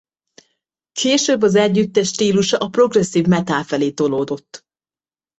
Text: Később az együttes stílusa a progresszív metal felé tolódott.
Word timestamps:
Később 0.91 1.41
az 1.41 1.55
együttes 1.55 2.07
stílusa 2.07 2.57
a 2.57 2.69
progresszív 2.69 3.25
metal 3.25 3.63
felé 3.63 3.91
tolódott. 3.91 4.65